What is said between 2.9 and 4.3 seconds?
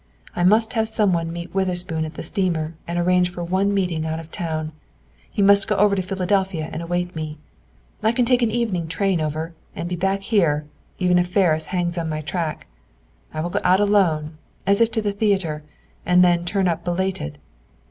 arrange for one meeting out